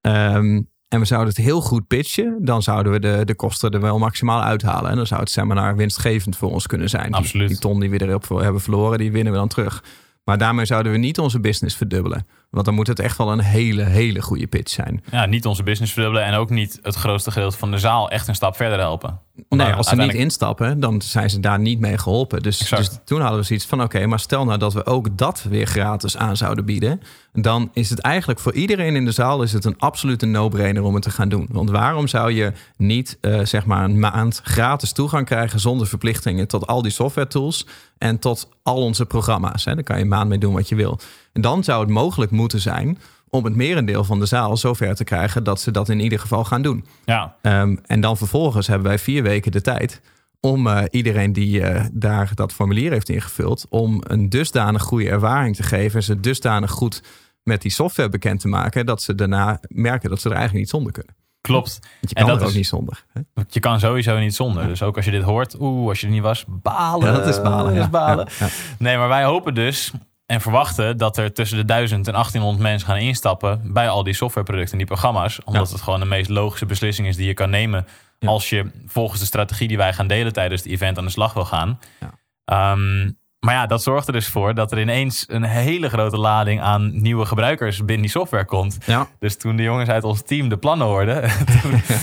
[0.00, 3.80] ehm, en we zouden het heel goed pitchen, dan zouden we de, de kosten er
[3.80, 4.90] wel maximaal uithalen.
[4.90, 7.06] En dan zou het seminar winstgevend voor ons kunnen zijn.
[7.06, 7.48] Die- Absoluut.
[7.48, 9.84] Die, ton die we erop hebben verloren, die winnen we dan terug.
[10.24, 12.26] Maar daarmee zouden we niet onze business verdubbelen.
[12.50, 15.04] Want dan moet het echt wel een hele, hele goede pitch zijn.
[15.10, 18.28] ja, niet onze business verdubbelen en ook niet het grootste gedeelte van de zaal echt
[18.28, 19.20] een stap verder helpen.
[19.48, 22.42] Want Nee, als ze niet instappen, dan zijn ze daar niet mee geholpen.
[22.42, 25.42] Dus, dus toen hadden we zoiets van: oké, maar stel nou dat we ook dat
[25.48, 27.00] weer gratis aan zouden bieden.
[27.32, 30.94] Dan is het eigenlijk voor iedereen in de zaal is het een absolute no-brainer om
[30.94, 31.48] het te gaan doen.
[31.50, 36.48] Want waarom zou je niet eh, zeg maar een maand gratis toegang krijgen zonder verplichtingen
[36.48, 37.66] tot al die software tools
[37.98, 39.64] en tot al onze programma's?
[39.64, 39.74] Hè?
[39.74, 40.98] Daar kan je een maand mee doen wat je wil.
[41.32, 42.98] En dan zou het mogelijk moeten zijn
[43.30, 46.44] om het merendeel van de zaal zover te krijgen dat ze dat in ieder geval
[46.44, 46.84] gaan doen.
[47.04, 50.00] Ja, Ehm, en dan vervolgens hebben wij vier weken de tijd
[50.40, 55.56] om eh, iedereen die eh, daar dat formulier heeft ingevuld, om een dusdanig goede ervaring
[55.56, 57.02] te geven en ze dusdanig goed
[57.42, 60.70] met die software bekend te maken, dat ze daarna merken dat ze er eigenlijk niet
[60.74, 61.14] zonder kunnen.
[61.40, 61.78] klopt.
[62.00, 63.04] Want je En dat er ook is- niet zonder.
[63.12, 63.20] Hè?
[63.48, 64.66] Je kan sowieso niet zonder.
[64.66, 67.06] Dus ook als je dit hoort, oeh, als je er niet was, balen.
[67.12, 67.64] Ja, dat is balen.
[67.74, 67.88] Dat is ja.
[67.88, 68.28] balen.
[68.38, 68.52] Ja, ja.
[68.78, 69.92] Nee, maar wij hopen dus
[70.28, 74.14] en verwachten dat er tussen de 1000 en 1800 mensen gaan instappen bij al die
[74.14, 75.40] softwareproducten en die programma's.
[75.44, 75.72] Omdat Ja.
[75.72, 77.86] het gewoon de meest logische beslissing is die je kan nemen
[78.18, 78.28] Ja.
[78.28, 81.32] als je volgens de strategie die wij gaan delen tijdens het event aan de slag
[81.32, 81.78] wil gaan.
[82.00, 82.10] Ja.
[82.44, 86.60] Ehm, maar ja, dat zorgt er dus voor dat er ineens een hele grote lading
[86.60, 88.78] aan nieuwe gebruikers binnen die software komt.
[88.86, 89.06] Ja.
[89.18, 91.22] Dus toen de jongens uit ons team de plannen hoorden,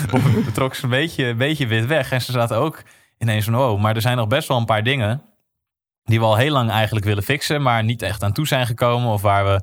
[0.09, 2.11] toen betrok ze een beetje, een beetje wit weg.
[2.11, 2.83] En ze zaten ook
[3.17, 5.21] ineens van, oh, maar er zijn nog best wel een paar dingen
[6.05, 9.11] die we al heel lang eigenlijk willen fixen, maar niet echt aan toe zijn gekomen.
[9.11, 9.61] Of waar we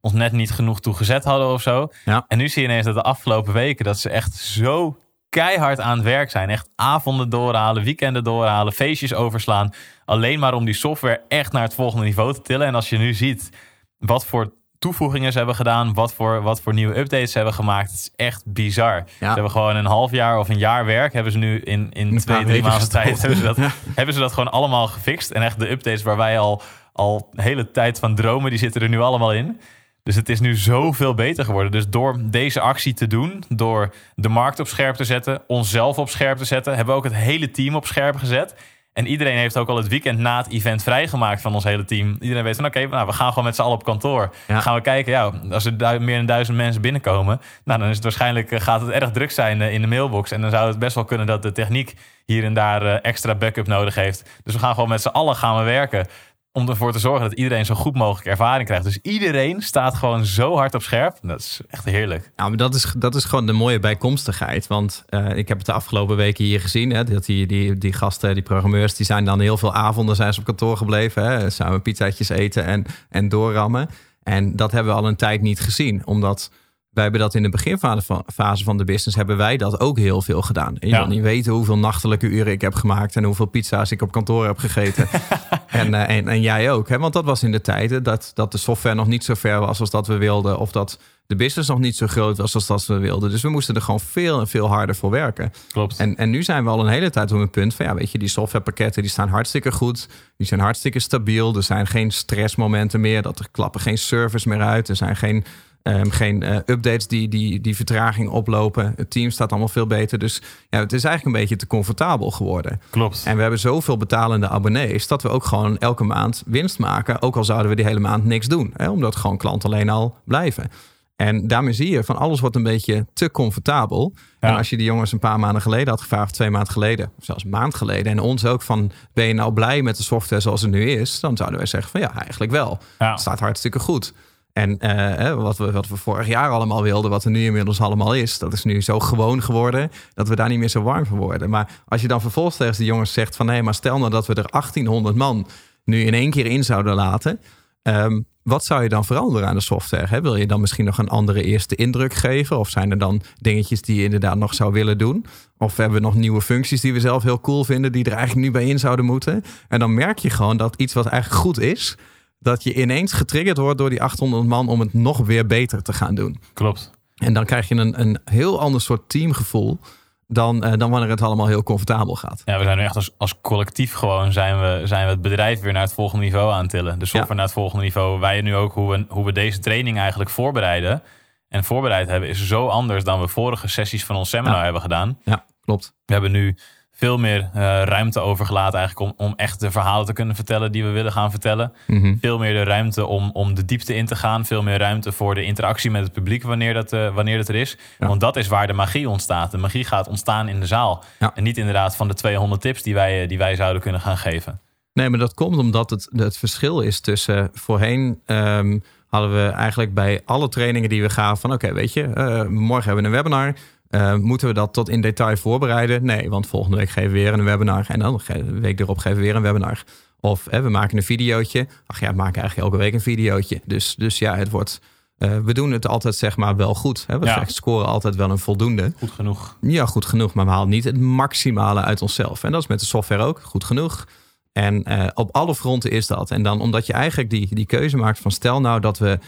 [0.00, 1.88] ons net niet genoeg toe gezet hadden of zo.
[2.04, 2.24] Ja.
[2.28, 4.96] En nu zie je ineens dat de afgelopen weken dat ze echt zo
[5.28, 6.50] keihard aan het werk zijn.
[6.50, 9.74] Echt avonden doorhalen, weekenden doorhalen, feestjes overslaan.
[10.04, 12.66] Alleen maar om die software echt naar het volgende niveau te tillen.
[12.66, 13.50] En als je nu ziet
[13.98, 17.90] wat voor toevoegingen ze hebben gedaan, wat voor, wat voor nieuwe updates ze hebben gemaakt,
[17.90, 19.04] het is echt bizar.
[19.18, 22.06] Ze hebben gewoon een half jaar of een jaar werk, hebben ze nu in, in
[22.12, 23.70] Een twee, drie maanden tijd, hebben ze, dat, Ja.
[23.94, 25.30] hebben ze dat gewoon allemaal gefixt.
[25.30, 28.88] En echt de updates waar wij al, al hele tijd van dromen, die zitten er
[28.88, 29.60] nu allemaal in.
[30.02, 31.72] Dus het is nu zoveel beter geworden.
[31.72, 36.08] Dus door deze actie te doen, door de markt op scherp te zetten, onszelf op
[36.08, 38.54] scherp te zetten, hebben we ook het hele team op scherp gezet.
[38.92, 42.16] En iedereen heeft ook al het weekend na het event vrijgemaakt van ons hele team.
[42.20, 44.34] Iedereen weet van oké, nou, we gaan gewoon met z'n allen op kantoor.
[44.46, 44.60] Ja.
[44.60, 48.04] Gaan we kijken, ja, als er meer dan duizend mensen binnenkomen, nou, dan is het
[48.04, 50.30] waarschijnlijk eh, gaat het erg druk zijn eh, in de mailbox.
[50.30, 51.94] En dan zou het best wel kunnen dat de techniek
[52.26, 54.30] hier en daar eh, extra backup nodig heeft.
[54.44, 56.06] Dus we gaan gewoon met z'n allen gaan we werken.
[56.52, 58.84] Om ervoor te zorgen dat iedereen zo goed mogelijk ervaring krijgt.
[58.84, 61.18] Dus iedereen staat gewoon zo hard op scherp.
[61.22, 62.32] Dat is echt heerlijk.
[62.36, 64.66] Ja, maar dat is, dat is gewoon de mooie bijkomstigheid.
[64.66, 66.90] Want uh, ik heb het de afgelopen weken hier gezien.
[66.90, 70.32] Hè, dat die, die, die gasten, die programmeurs, die zijn dan heel veel avonden zijn
[70.32, 71.24] ze op kantoor gebleven.
[71.24, 73.88] Hè, samen pizzaatjes eten en, en doorrammen.
[74.22, 76.06] En dat hebben we al een tijd niet gezien.
[76.06, 76.50] Omdat
[76.90, 80.42] wij hebben dat in de beginfase van de business, hebben wij dat ook heel veel
[80.42, 80.76] gedaan.
[80.78, 80.98] je ja.
[80.98, 84.46] wil niet weten hoeveel nachtelijke uren ik heb gemaakt en hoeveel pizza's ik op kantoor
[84.46, 85.08] heb gegeten.
[85.72, 86.88] en, uh, en, en, jij ook.
[86.88, 86.98] Hè?
[86.98, 89.80] Want dat was in de tijden dat, dat de software nog niet zo ver was
[89.80, 90.58] als dat we wilden.
[90.58, 93.30] Of dat de business nog niet zo groot was als dat we wilden.
[93.30, 95.52] Dus we moesten er gewoon veel en veel harder voor werken.
[95.72, 95.98] Klopt.
[95.98, 98.10] En, en nu zijn we al een hele tijd op een punt van, ja, weet
[98.10, 100.08] je, die softwarepakketten die staan hartstikke goed.
[100.36, 101.56] Die zijn hartstikke stabiel.
[101.56, 103.22] Er zijn geen stressmomenten meer.
[103.22, 104.88] Dat er klappen geen servers meer uit.
[104.88, 105.44] Er zijn geen
[105.82, 108.92] Um, geen uh, updates die, die, die vertraging oplopen.
[108.96, 110.18] Het team staat allemaal veel beter.
[110.18, 112.80] Dus ja, het is eigenlijk een beetje te comfortabel geworden.
[112.90, 113.22] Klopt.
[113.26, 117.22] En we hebben zoveel betalende abonnees dat we ook gewoon elke maand winst maken.
[117.22, 118.70] Ook al zouden we die hele maand niks doen.
[118.76, 120.70] Hè, omdat gewoon klanten alleen al blijven.
[121.16, 124.12] En daarmee zie je van alles wordt een beetje te comfortabel.
[124.40, 124.48] Ja.
[124.48, 127.24] En als je die jongens een paar maanden geleden had gevraagd, twee maanden geleden, of
[127.24, 130.42] zelfs een maand geleden, en ons ook van ben je nou blij met de software
[130.42, 132.78] zoals het nu is, dan zouden wij zeggen van ja, eigenlijk wel.
[132.98, 133.10] Ja.
[133.10, 134.12] Het staat hartstikke goed.
[134.52, 138.14] En uh, wat, we, wat we vorig jaar allemaal wilden, wat er nu inmiddels allemaal
[138.14, 141.18] is, dat is nu zo gewoon geworden dat we daar niet meer zo warm voor
[141.18, 141.50] worden.
[141.50, 144.26] Maar als je dan vervolgens tegen de jongens zegt van nee, maar stel nou dat
[144.26, 145.46] we er 1800 man
[145.84, 147.40] nu in één keer in zouden laten.
[147.82, 150.20] Um, wat zou je dan veranderen aan de software?
[150.20, 152.58] Wil je dan misschien nog een andere eerste indruk geven?
[152.58, 155.26] Of zijn er dan dingetjes die je inderdaad nog zou willen doen?
[155.58, 158.46] Of hebben we nog nieuwe functies die we zelf heel cool vinden, die er eigenlijk
[158.46, 159.44] nu bij in zouden moeten?
[159.68, 161.96] En dan merk je gewoon dat iets wat eigenlijk goed is,
[162.42, 165.92] dat je ineens getriggerd wordt door die 800 man om het nog weer beter te
[165.92, 166.40] gaan doen.
[166.52, 166.90] Klopt.
[167.14, 169.78] En dan krijg je een, een heel ander soort teamgevoel
[170.26, 172.42] dan, uh, dan wanneer het allemaal heel comfortabel gaat.
[172.44, 175.60] Ja, we zijn nu echt als, als collectief gewoon zijn we, zijn we het bedrijf
[175.60, 176.98] weer naar het volgende niveau aan tillen.
[176.98, 178.20] De software naar het volgende niveau.
[178.20, 181.02] Wij nu ook hoe we, hoe we deze training eigenlijk voorbereiden
[181.48, 185.18] en voorbereid hebben, is zo anders dan we vorige sessies van ons seminar hebben gedaan.
[185.24, 185.94] Ja, klopt.
[186.04, 186.56] We hebben nu
[187.02, 190.84] veel meer uh, ruimte overgelaten eigenlijk om, om echt de verhalen te kunnen vertellen die
[190.84, 191.72] we willen gaan vertellen.
[191.86, 192.14] Mhm.
[192.20, 194.44] Veel meer de ruimte om, om de diepte in te gaan.
[194.44, 197.54] Veel meer ruimte voor de interactie met het publiek wanneer dat, uh, wanneer dat er
[197.54, 197.78] is.
[197.98, 199.50] Want dat is waar de magie ontstaat.
[199.50, 201.04] De magie gaat ontstaan in de zaal.
[201.18, 201.32] Ja.
[201.34, 204.60] En niet inderdaad van de 200 tips die wij, die wij zouden kunnen gaan geven.
[204.92, 208.20] Nee, maar dat komt omdat het, het verschil is tussen voorheen...
[208.26, 211.52] Um, hadden we eigenlijk bij alle trainingen die we gaven van...
[211.52, 213.54] oké, weet je, uh, morgen hebben we een webinar...
[213.94, 216.04] Uh, moeten we dat tot in detail voorbereiden?
[216.04, 217.84] Nee, want volgende week geven we weer een webinar.
[217.88, 219.82] En dan de week erop geven we weer een webinar.
[220.20, 221.66] Of hè, we maken een videootje.
[221.86, 223.60] Ach ja, we maken eigenlijk elke week een videootje.
[223.64, 224.80] Dus, dus ja, het wordt...
[225.18, 227.04] Uh, we doen het altijd zeg maar wel goed.
[227.06, 227.18] Hè?
[227.18, 227.44] We Ja.
[227.46, 228.92] scoren altijd wel een voldoende.
[228.98, 229.56] Goed genoeg.
[229.60, 230.34] Ja, goed genoeg.
[230.34, 232.44] Maar we halen niet het maximale uit onszelf.
[232.44, 234.06] En dat is met de software ook goed genoeg.
[234.52, 236.30] En eh, op alle fronten is dat.
[236.30, 239.18] En dan omdat je eigenlijk die, die keuze maakt van stel nou dat we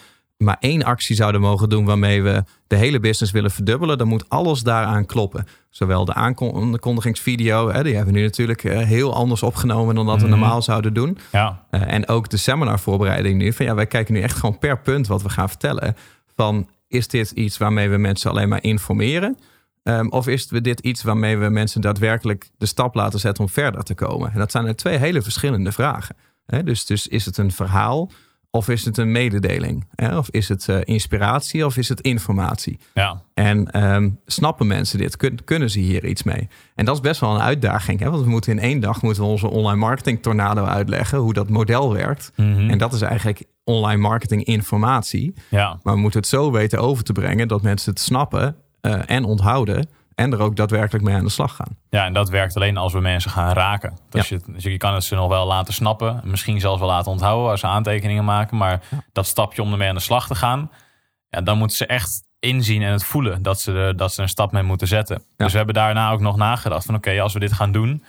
[0.45, 4.29] maar één actie zouden mogen doen waarmee we de hele business willen verdubbelen, dan moet
[4.29, 5.47] alles daaraan kloppen.
[5.71, 10.21] Zowel de aankondigingsvideo, hè, die hebben we nu natuurlijk eh, heel anders opgenomen dan dat
[10.21, 10.39] we Mhm.
[10.39, 11.19] normaal zouden doen.
[11.33, 13.53] Ja, Uh, en ook de seminarvoorbereiding nu.
[13.53, 15.97] Van ja, wij kijken nu echt gewoon per punt wat we gaan vertellen.
[16.37, 19.39] Van is dit iets waarmee we mensen alleen maar informeren?
[19.83, 23.83] Um, of is dit iets waarmee we mensen daadwerkelijk de stap laten zetten om verder
[23.83, 24.33] te komen?
[24.33, 26.17] En dat zijn er twee hele verschillende vragen.
[26.47, 26.63] Hè?
[26.63, 28.11] Dus, dus is het een verhaal
[28.55, 29.87] of is het een mededeling?
[29.95, 30.19] Hè?
[30.19, 32.79] Of is het uh, inspiratie of is het informatie?
[32.95, 33.23] ja.
[33.35, 35.17] En um, snappen mensen dit?
[35.17, 36.49] Kun, kunnen ze hier iets mee?
[36.75, 38.01] En dat is best wel een uitdaging.
[38.01, 38.11] Hè?
[38.11, 41.19] Want we moeten in één dag moeten we onze online marketing tornado uitleggen.
[41.19, 42.33] Hoe dat model werkt.
[42.37, 42.71] Mhm.
[42.71, 45.35] En dat is eigenlijk online marketing informatie.
[45.49, 45.79] ja.
[45.83, 49.25] Maar we moeten het zo weten over te brengen dat mensen het snappen uh, en
[49.25, 49.89] onthouden.
[50.15, 51.77] En er ook daadwerkelijk mee aan de slag gaan.
[51.91, 53.99] Ja, en dat werkt alleen als we mensen gaan raken.
[54.11, 56.21] Dus, je, dus je kan het ze nog wel laten snappen.
[56.25, 58.57] Misschien zelfs wel laten onthouden als ze aantekeningen maken.
[58.57, 58.81] Maar
[59.13, 60.71] dat stapje om ermee aan de slag te gaan.
[61.29, 64.29] Ja, dan moeten ze echt inzien en het voelen dat ze, er, dat ze een
[64.29, 65.23] stap mee moeten zetten.
[65.37, 68.05] Dus we hebben daarna ook nog nagedacht van oké, als we dit gaan doen.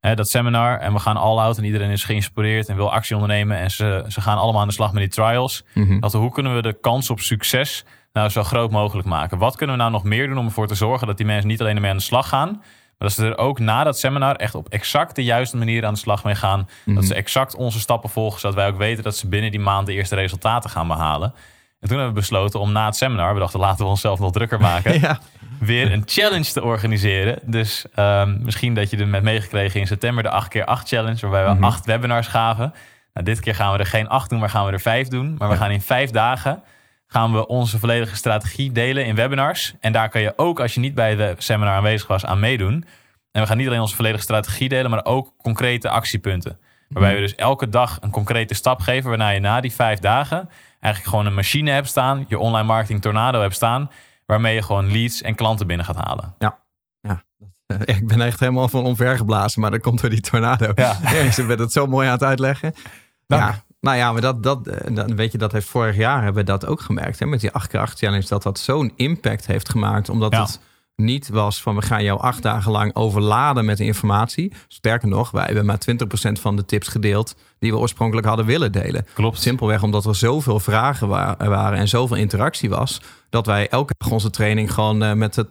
[0.00, 3.14] Hè, dat seminar en we gaan all out en iedereen is geïnspireerd en wil actie
[3.14, 3.56] ondernemen.
[3.56, 5.64] En ze, ze gaan allemaal aan de slag met die trials.
[5.74, 6.00] Mhm.
[6.00, 9.38] Dat, hoe kunnen we de kans op succes nou zo groot mogelijk maken?
[9.38, 11.60] Wat kunnen we nou nog meer doen om ervoor te zorgen dat die mensen niet
[11.60, 12.48] alleen ermee aan de slag gaan,
[12.98, 15.92] maar dat ze er ook na dat seminar echt op exact de juiste manier aan
[15.94, 16.68] de slag mee gaan.
[16.84, 19.86] Dat ze exact onze stappen volgen, zodat wij ook weten dat ze binnen die maand
[19.86, 21.34] de eerste resultaten gaan behalen.
[21.80, 24.32] En toen hebben we besloten om na het seminar, we dachten laten we onszelf nog
[24.32, 25.18] drukker maken, Ja.
[25.60, 27.38] weer een challenge te organiseren.
[27.44, 31.50] Dus um, misschien dat je er met meegekregen in september de 8x8 challenge, waarbij we
[31.54, 31.64] Mhm.
[31.64, 32.74] acht webinars gaven.
[33.14, 35.34] Nou, dit keer gaan we er geen acht doen, maar gaan we er vijf doen.
[35.38, 36.62] Maar we gaan in vijf dagen
[37.12, 39.74] gaan we onze volledige strategie delen in webinars.
[39.80, 42.84] En daar kan je ook, als je niet bij de seminar aanwezig was, aan meedoen.
[43.32, 46.58] En we gaan niet alleen onze volledige strategie delen, maar ook concrete actiepunten.
[46.88, 49.08] Waarbij we dus elke dag een concrete stap geven.
[49.08, 50.48] Waarna je na die vijf dagen
[50.80, 52.24] eigenlijk gewoon een machine hebt staan.
[52.28, 53.90] Je online marketing tornado hebt staan.
[54.26, 56.34] Waarmee je gewoon leads en klanten binnen gaat halen.
[56.38, 56.58] Ja,
[57.00, 57.22] ja.
[57.94, 60.72] Ik ben echt helemaal van omvergeblazen, maar dan komt weer die tornado.
[60.74, 60.94] Ja.
[61.30, 62.74] Ze bent het zo mooi aan het uitleggen.
[63.26, 64.58] Ja, nou ja, maar dat, dat,
[65.06, 67.18] weet je, dat heeft vorig jaar hebben we dat ook gemerkt.
[67.18, 70.08] Hè, met die 8x8 challenge, dat dat zo'n impact heeft gemaakt.
[70.08, 70.60] Omdat het
[70.96, 74.52] niet was van we gaan jou acht dagen lang overladen met informatie.
[74.68, 78.72] Sterker nog, wij hebben maar 20% van de tips gedeeld die we oorspronkelijk hadden willen
[78.72, 79.06] delen.
[79.14, 79.40] Klopt.
[79.40, 84.30] Simpelweg omdat er zoveel vragen waren en zoveel interactie was, dat wij elke dag onze
[84.30, 85.44] training gewoon uh, met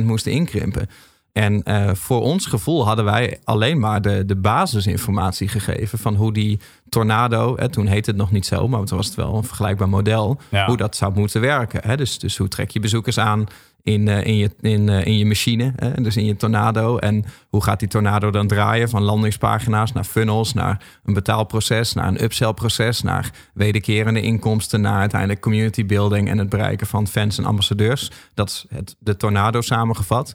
[0.00, 0.88] 80% moesten inkrimpen.
[1.32, 6.32] En uh, voor ons gevoel hadden wij alleen maar de, de basisinformatie gegeven van hoe
[6.32, 9.44] die tornado, hè, toen heette het nog niet zo, maar toen was het wel een
[9.44, 11.80] vergelijkbaar model, hoe dat zou moeten werken.
[11.84, 11.96] Hè?
[11.96, 13.46] Dus, dus hoe trek je bezoekers aan
[13.82, 16.02] in, uh, in, je, in, uh, in je machine, hè?
[16.02, 16.98] dus in je tornado.
[16.98, 22.08] En hoe gaat die tornado dan draaien van landingspagina's naar funnels, naar een betaalproces, naar
[22.08, 27.44] een upsellproces, naar wederkerende inkomsten, naar uiteindelijk community building en het bereiken van fans en
[27.44, 28.10] ambassadeurs.
[28.34, 30.34] Dat is het, de tornado samengevat.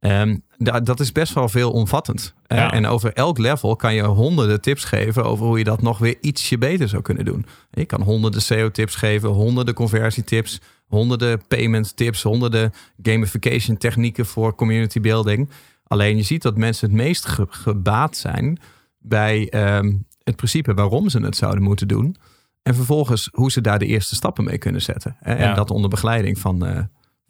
[0.00, 0.42] Um,
[0.82, 2.34] dat is best wel veel omvattend.
[2.48, 5.98] Uh, en over elk level kan je honderden tips geven over hoe je dat nog
[5.98, 7.46] weer ietsje beter zou kunnen doen.
[7.70, 15.00] Je kan honderden SEO-tips geven, honderden conversietips, honderden payment tips, honderden gamification technieken voor community
[15.00, 15.50] building.
[15.86, 18.58] Alleen je ziet dat mensen het meest gebaat zijn
[18.98, 22.16] bij um, het principe waarom ze het zouden moeten doen.
[22.62, 25.16] En vervolgens hoe ze daar de eerste stappen mee kunnen zetten.
[25.20, 26.80] En dat onder begeleiding van, uh,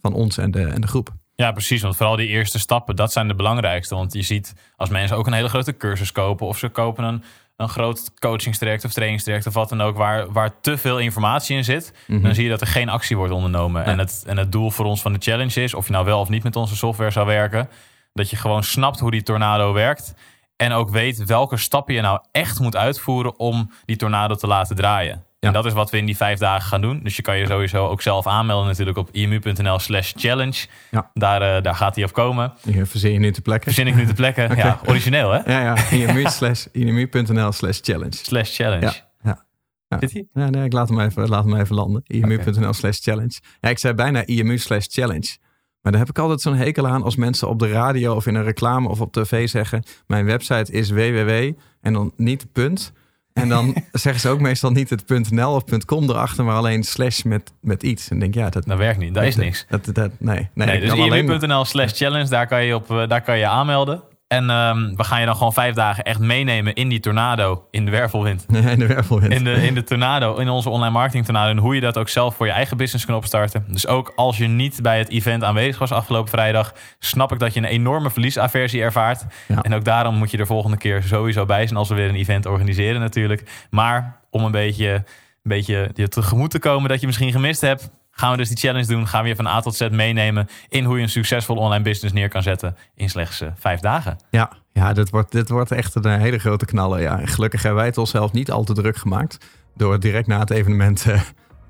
[0.01, 1.15] van ons en de, en de groep.
[1.43, 1.83] Ja, precies.
[1.83, 3.95] Want vooral die eerste stappen, dat zijn de belangrijkste.
[3.95, 7.23] Want je ziet als mensen ook een hele grote cursus kopen of ze kopen een,
[7.57, 11.65] een groot coachingstraject of trainingstraject of wat dan ook, waar, waar te veel informatie in
[11.65, 12.23] zit, mhm.
[12.23, 13.85] dan zie je dat er geen actie wordt ondernomen.
[13.85, 16.21] En, het, en het doel voor ons van de challenge is, of je nou wel
[16.21, 17.69] of niet met onze software zou werken,
[18.13, 20.15] dat je gewoon snapt hoe die tornado werkt.
[20.57, 24.77] En ook weet welke stappen je nou echt moet uitvoeren om die tornado te laten
[24.77, 25.25] draaien.
[25.39, 27.01] En dat is wat we in die vijf dagen gaan doen.
[27.03, 30.67] Dus je kan je sowieso ook zelf aanmelden natuurlijk op imu.nl slash challenge.
[30.91, 31.11] Ja.
[31.15, 32.53] Daar, uh, daar gaat hij op komen.
[32.63, 33.73] Hier verzin je nu te plekken.
[33.73, 34.57] Verzin ik nu te plekken.
[34.57, 35.39] Ja, origineel hè?
[35.53, 36.55] Ja, ja.
[36.73, 38.17] imu.nl slash challenge.
[38.17, 38.93] Slash challenge.
[39.23, 39.47] Ja.
[39.89, 39.99] Ja.
[40.01, 40.27] Zit hij?
[40.33, 42.03] Ja, nee, ik laat hem even, laat hem even landen.
[42.07, 43.41] imu.nl slash challenge.
[43.61, 45.37] Ja, ik zei bijna imu slash challenge.
[45.83, 48.35] Maar daar heb ik altijd zo'n hekel aan als mensen op de radio of in
[48.35, 52.93] een reclame of op tv zeggen: Mijn website is www en dan niet punt.
[53.39, 57.23] En dan zeggen ze ook meestal niet het .nl of .com erachter, maar alleen slash
[57.23, 58.09] met, met iets.
[58.09, 59.15] En denk ja, dat, dat werkt niet.
[59.15, 59.67] Dat is niks.
[59.69, 61.67] Dat, dat, nee, nee, nee dus alleen...
[61.67, 64.03] slash challenge, daar kan je op, eh, daar kan je aanmelden.
[64.29, 67.85] En um, we gaan je dan gewoon vijf dagen echt meenemen in die tornado, in
[67.85, 68.47] de wervelwind.
[68.53, 69.33] in de wervelwind.
[69.33, 71.51] In de, in de tornado, in onze online marketing tornado.
[71.51, 73.65] En hoe je dat ook zelf voor je eigen business kan opstarten.
[73.69, 77.55] Dus ook als je niet bij het event aanwezig was afgelopen vrijdag, snap ik dat
[77.55, 79.25] je een enorme verliesaversie ervaart.
[79.63, 82.15] En ook daarom moet je er volgende keer sowieso bij zijn als we weer een
[82.15, 83.67] event organiseren natuurlijk.
[83.71, 85.05] Maar om een beetje, een
[85.43, 88.87] beetje je tegemoet te komen dat je misschien gemist hebt, gaan we dus die challenge
[88.87, 89.07] doen.
[89.07, 92.15] Gaan we je van A tot Z meenemen in hoe je een succesvol online business
[92.15, 94.17] neer kan zetten in slechts uh, vijf dagen.
[94.31, 97.01] Ja, ja dit, wordt, dit wordt echt een eh, hele grote knallen.
[97.01, 97.21] Ja.
[97.25, 99.39] gelukkig hebben wij het onszelf niet al te druk gemaakt
[99.77, 101.21] door direct na het evenement uh,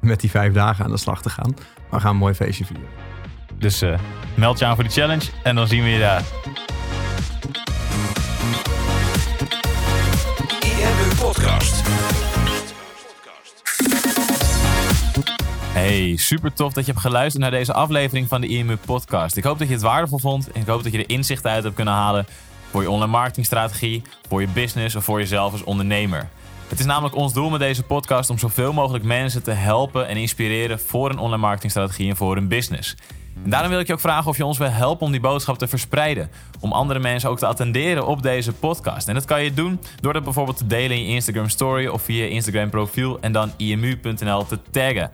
[0.01, 1.55] met die vijf dagen aan de slag te gaan.
[1.55, 2.89] Maar we gaan een mooi feestje vieren.
[3.59, 3.99] Dus uh,
[4.35, 6.23] meld je aan voor de challenge en dan zien we je daar.
[15.79, 19.37] Hey, super tof dat je hebt geluisterd naar deze aflevering van de IMU Podcast.
[19.37, 21.63] Ik hoop dat je het waardevol vond en ik hoop dat je er inzichten uit
[21.63, 22.27] hebt kunnen halen
[22.71, 26.29] voor je online marketingstrategie, voor je business of voor jezelf als ondernemer.
[26.69, 30.17] Het is namelijk ons doel met deze podcast om zoveel mogelijk mensen te helpen en
[30.17, 32.97] inspireren voor een online marketingstrategie en voor hun business.
[33.45, 35.59] En daarom wil ik je ook vragen of je ons wil helpen om die boodschap
[35.59, 36.31] te verspreiden.
[36.61, 39.09] Om andere mensen ook te attenderen op deze podcast.
[39.09, 42.03] En dat kan je doen door dat bijvoorbeeld te delen in je Instagram story of
[42.03, 45.11] via je Instagram profiel en dan imu.nl te taggen.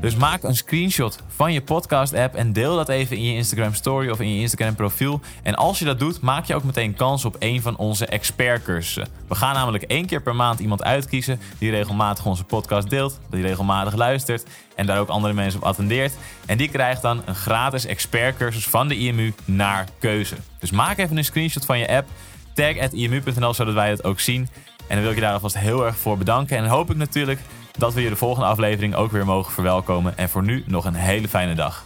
[0.00, 4.10] Dus maak een screenshot van je podcast-app en deel dat even in je Instagram story
[4.10, 5.20] of in je Instagram profiel.
[5.42, 9.08] En als je dat doet, maak je ook meteen kans op een van onze expertcursussen.
[9.28, 13.42] We gaan namelijk één keer per maand iemand uitkiezen die regelmatig onze podcast deelt, die
[13.42, 16.12] regelmatig luistert en daar ook andere mensen op attendeert.
[16.46, 20.36] En die krijgt dan een gratis expertcursus van de IMU naar keuze.
[20.58, 22.08] Dus maak even een screenshot van je app,
[22.54, 24.48] tag at imu.nl zodat wij het ook zien.
[24.86, 26.56] En dan wil ik je daar alvast heel erg voor bedanken.
[26.56, 27.40] En hoop ik natuurlijk
[27.78, 30.16] dat we je de volgende aflevering ook weer mogen verwelkomen.
[30.16, 31.84] En voor nu nog een hele fijne dag.